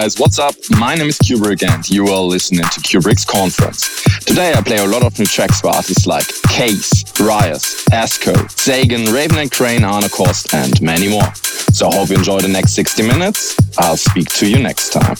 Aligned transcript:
guys, 0.00 0.16
what's 0.16 0.38
up? 0.38 0.54
My 0.78 0.94
name 0.94 1.08
is 1.08 1.18
Cuebrick 1.18 1.68
and 1.68 1.88
you 1.90 2.06
are 2.06 2.22
listening 2.22 2.62
to 2.62 2.80
Cuebrick's 2.80 3.24
Conference. 3.24 4.04
Today 4.24 4.52
I 4.54 4.62
play 4.62 4.76
a 4.76 4.86
lot 4.86 5.02
of 5.02 5.18
new 5.18 5.24
tracks 5.24 5.60
for 5.60 5.68
artists 5.68 6.06
like 6.06 6.24
KAAZE, 6.46 7.18
Riot, 7.26 7.62
Asco, 7.90 8.48
Sagan, 8.48 9.12
Raven 9.12 9.38
and 9.38 9.50
Kreyn, 9.50 9.82
Arno 9.82 10.06
Cost 10.06 10.54
and 10.54 10.80
many 10.80 11.08
more. 11.08 11.34
So 11.72 11.88
I 11.88 11.96
hope 11.96 12.10
you 12.10 12.16
enjoy 12.16 12.38
the 12.38 12.46
next 12.46 12.74
60 12.74 13.02
minutes. 13.08 13.56
I'll 13.78 13.96
speak 13.96 14.28
to 14.34 14.48
you 14.48 14.62
next 14.62 14.92
time. 14.92 15.16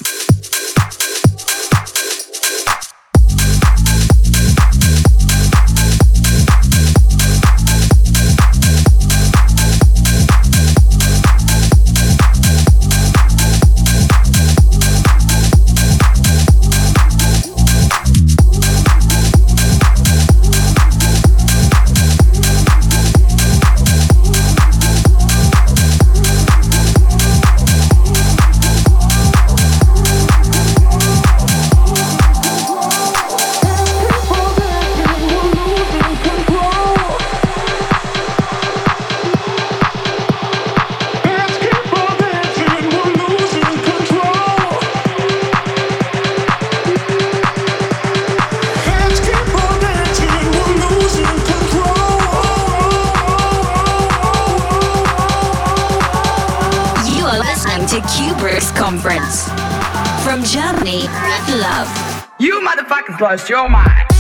Lost 63.21 63.51
your 63.51 63.69
mind. 63.69 64.18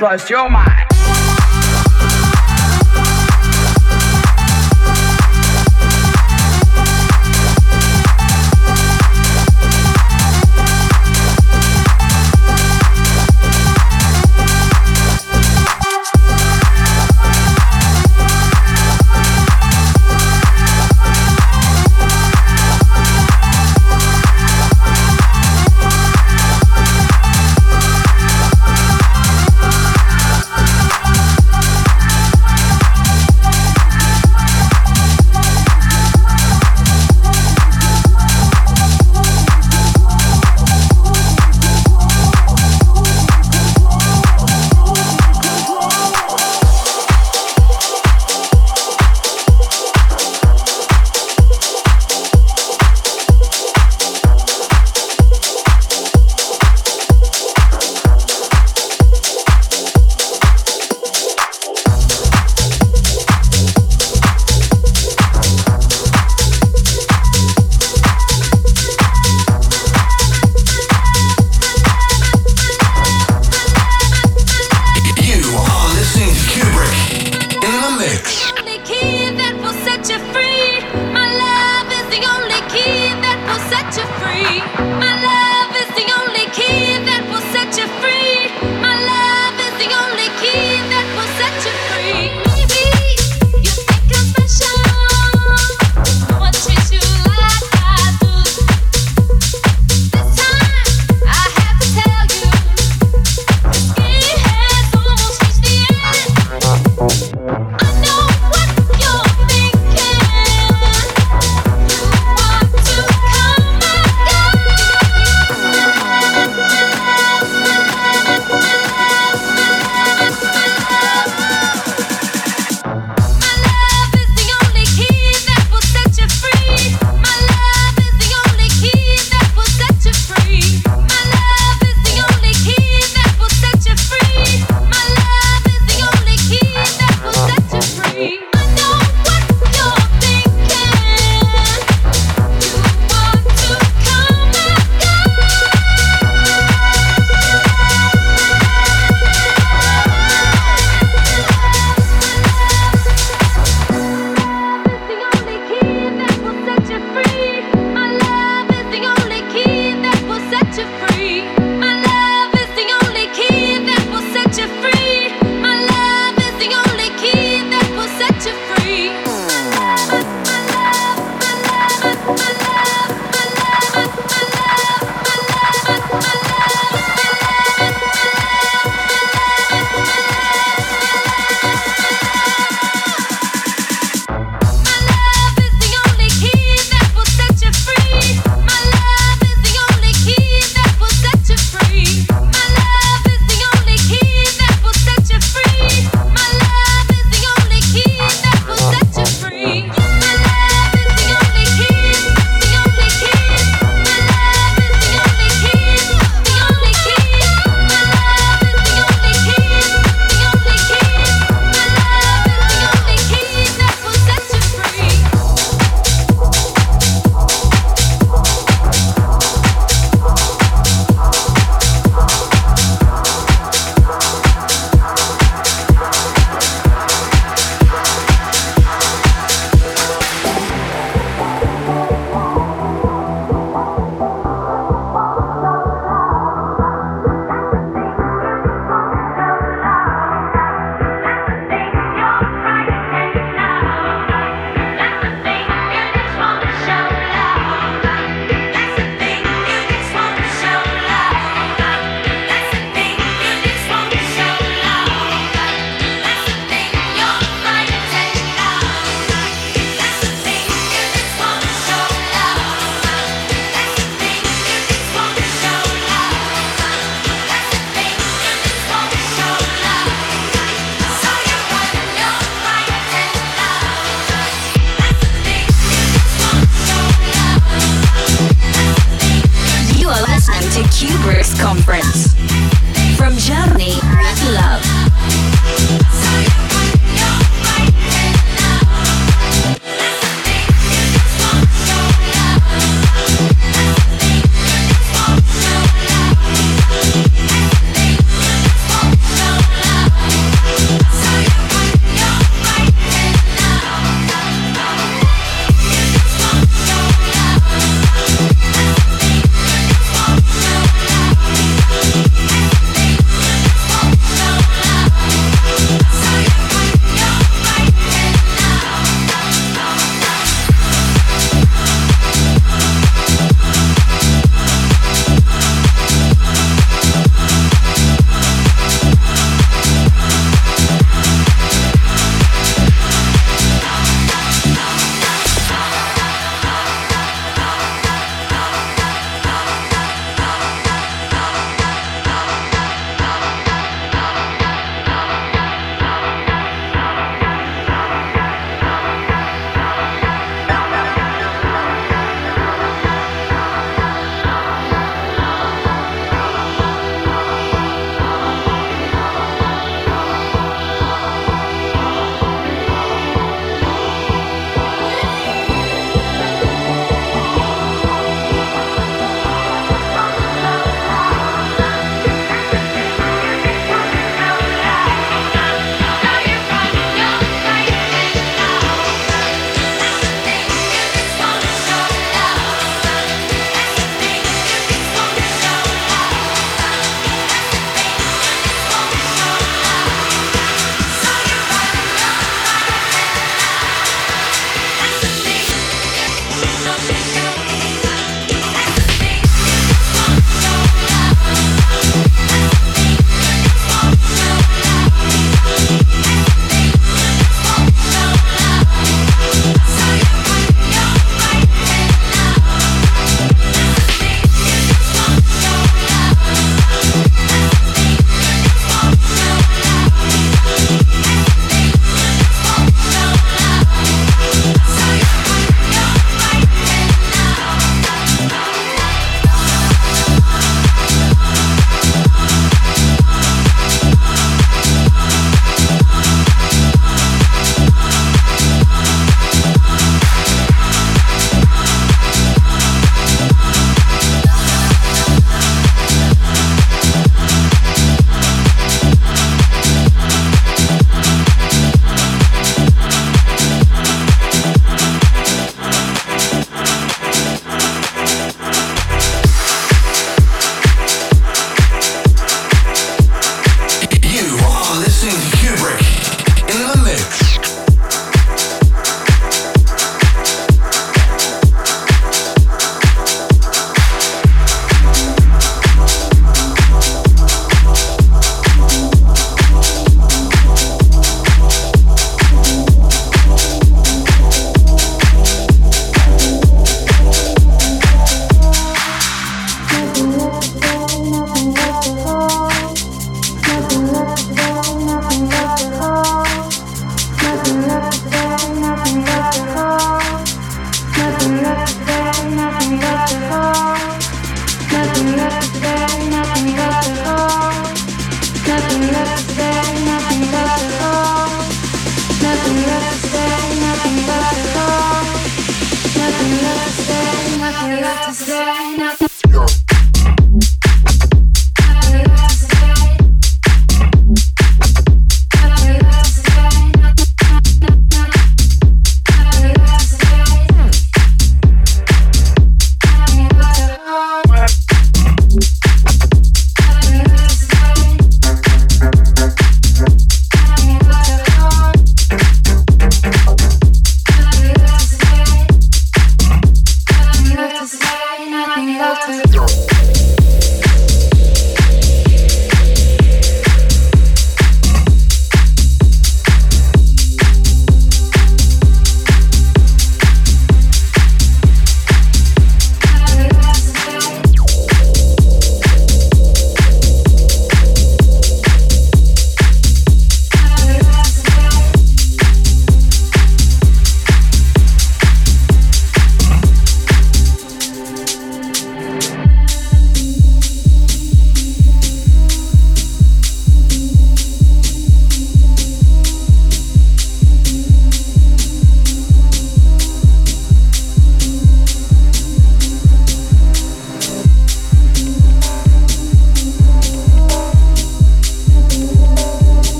Lost 0.00 0.30
your 0.30 0.48
mind. 0.48 0.89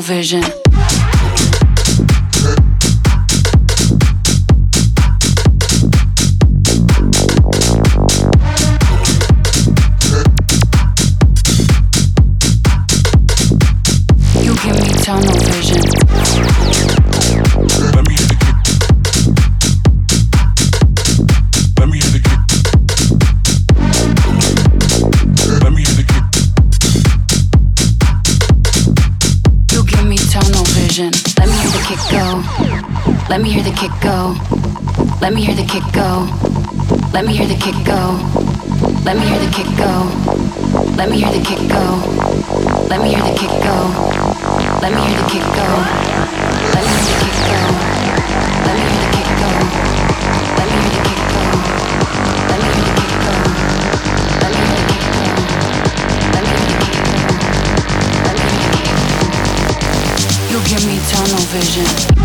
Vision. 0.00 0.65
Me 35.36 35.44
hear 35.44 35.54
the 35.54 35.64
kick 35.64 35.84
go. 35.92 36.24
Let 37.12 37.26
me 37.26 37.36
hear 37.36 37.46
the 37.46 37.56
kick 37.56 37.76
go. 37.84 38.16
Let 39.04 39.16
me 39.18 39.26
hear 39.28 39.38
the 39.38 39.50
kick 39.52 39.68
go. 39.76 40.08
Let 40.96 41.10
me 41.10 41.18
hear 41.20 41.30
the 41.30 41.44
kick 41.44 41.60
go. 41.68 41.84
Let 42.88 43.02
me 43.02 43.08
hear 43.12 43.20
the 43.20 43.36
kick 43.36 43.52
go. 43.60 43.76
Let 44.80 44.92
me 44.96 45.00
hear 45.04 45.20
the 45.20 45.28
kick 45.28 45.44
go. 45.52 45.68
Let 46.72 46.88
me 46.88 47.04
hear 47.04 47.20
the 47.20 47.28
kick 47.28 47.44
go. 47.52 47.60
Let 48.64 48.76
me 48.76 48.88
hear 48.88 48.96
the 48.96 49.12
kick 49.12 49.28
go. 49.36 49.50
Let 50.56 50.64
me 50.64 50.76
hear 50.80 50.88
the 50.88 51.04
kick 51.04 51.20
go. 51.20 51.44
Let 52.48 52.56
me 52.56 52.72
hear 52.72 52.80
the 52.80 52.96
kick 52.96 53.12
go. 53.20 53.36
Let 54.40 54.52
me 54.56 54.60
hear 54.64 54.80
the 54.80 54.88
kick 54.88 55.04
go. 55.04 55.36
Let 56.32 56.44
me 56.44 56.56
hear 56.56 56.72
the 56.72 56.88
kick 56.88 57.12
go. 57.12 57.36
Let 58.24 58.34
me 58.36 58.48
hear 58.56 58.72
the 58.72 58.80
kick 58.80 59.04
go. 59.04 59.36
You 60.48 60.58
give 60.64 60.84
me 60.88 60.96
tunnel 61.12 61.44
vision. 61.52 62.15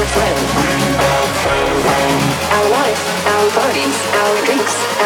our 0.00 0.06
friends, 0.06 0.50
Our 2.56 2.70
life, 2.70 3.26
our 3.26 3.50
bodies, 3.54 3.96
our 4.16 4.46
drinks. 4.46 4.99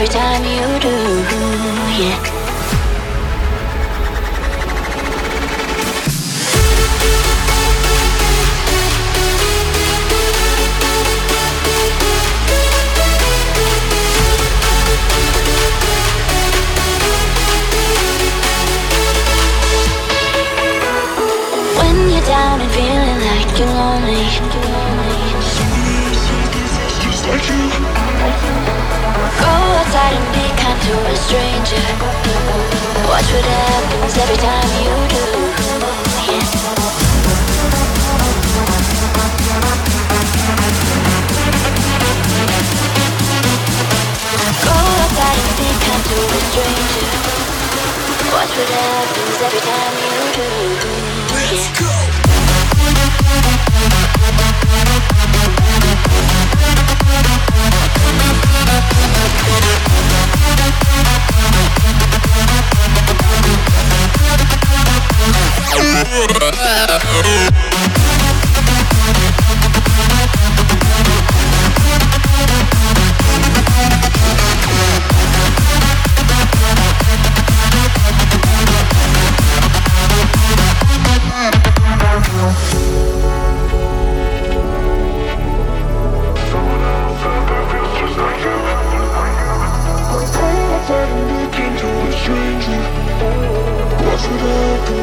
every 0.00 0.14
time 0.14 0.42
you 0.44 0.79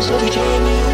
so 0.02 0.14
every 0.14 0.87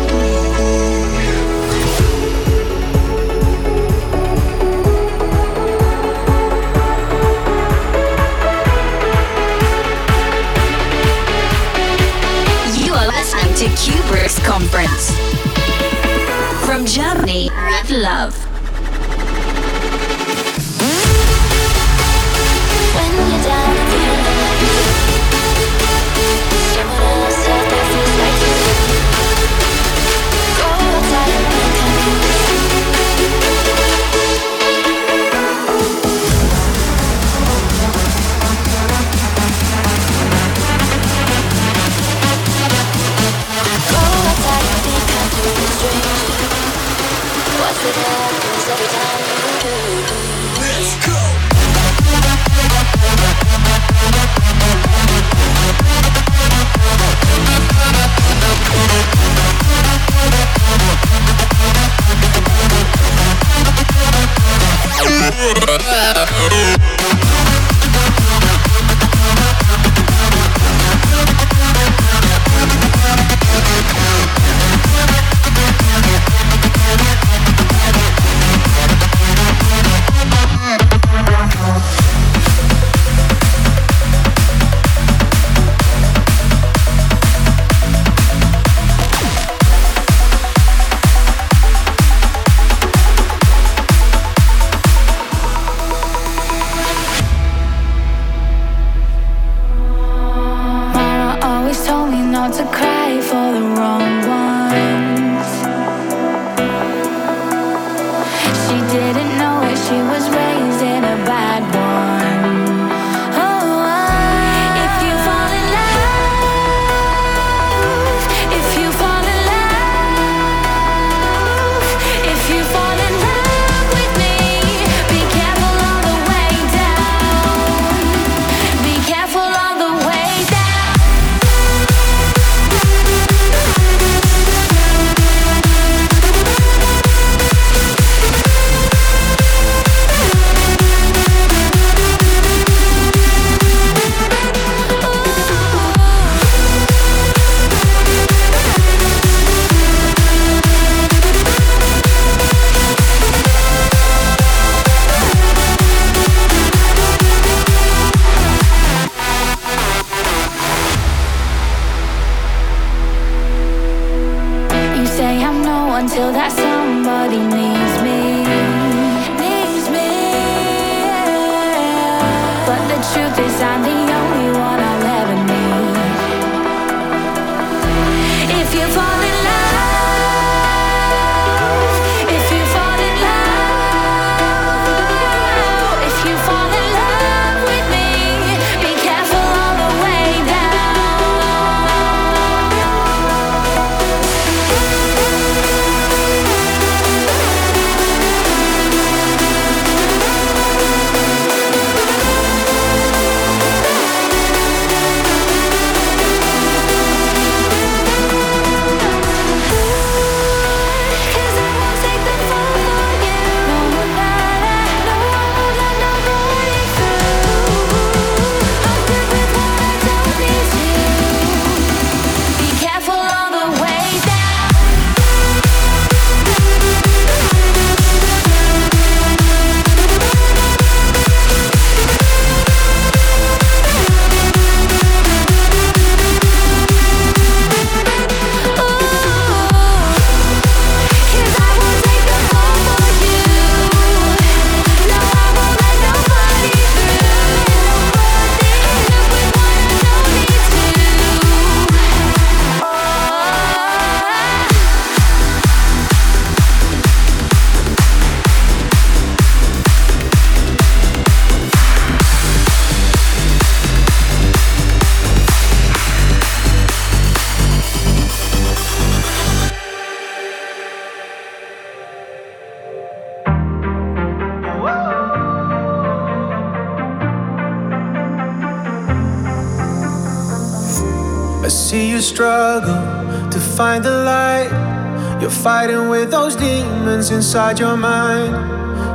fighting 285.64 286.09
with 286.09 286.30
those 286.30 286.57
demons 286.57 287.32
inside 287.32 287.80
your 287.80 287.95
mind. 287.95 288.51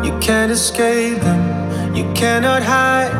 You 0.04 0.18
can't 0.18 0.50
escape 0.50 1.20
them, 1.20 1.94
you 1.94 2.10
cannot 2.14 2.62
hide. 2.62 3.12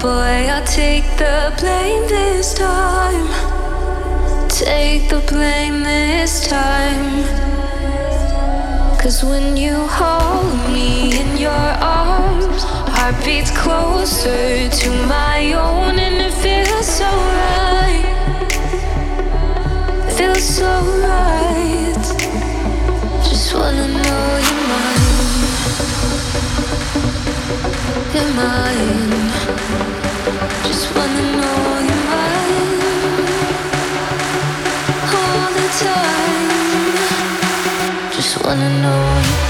boy, 0.00 0.46
I'll 0.54 0.64
take 0.64 1.04
the 1.16 1.52
blame 1.58 2.08
this 2.08 2.54
time. 2.54 3.26
Take 4.48 5.08
the 5.08 5.20
blame 5.26 5.82
this 5.82 6.46
time. 6.46 7.24
Cause 9.00 9.24
when 9.24 9.56
you 9.56 9.74
hold 9.74 10.70
me 10.72 11.18
in 11.18 11.36
your 11.36 11.50
arms, 11.50 12.62
heartbeats 12.96 13.50
closer 13.50 14.68
to 14.68 14.90
my 15.06 15.52
own, 15.54 15.98
and 15.98 16.16
it 16.26 16.34
feels 16.34 16.86
so 16.86 17.10
right. 17.42 18.06
Feels 20.16 20.44
so 20.44 20.70
right. 21.08 22.04
Just 23.28 23.54
wanna 23.54 23.88
know 23.88 24.26
you're 24.46 24.64
mine. 24.72 25.06
You're 28.14 28.32
mine. 28.34 29.27
wanna 38.48 38.70
know. 38.80 39.47